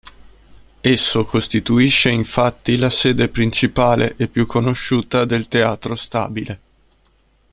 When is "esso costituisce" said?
0.81-2.09